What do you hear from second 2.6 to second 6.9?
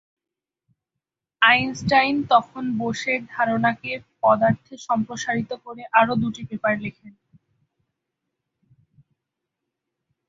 বোসের ধারণাকে পদার্থে সম্প্রসারিত করে আরও দুটি পেপার